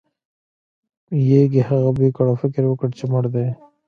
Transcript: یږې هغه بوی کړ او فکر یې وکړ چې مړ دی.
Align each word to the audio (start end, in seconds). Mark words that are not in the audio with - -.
یږې 1.35 1.61
هغه 1.69 1.89
بوی 1.95 2.09
کړ 2.15 2.25
او 2.31 2.35
فکر 2.41 2.61
یې 2.65 2.69
وکړ 2.69 2.89
چې 2.97 3.03
مړ 3.11 3.23
دی. 3.35 3.47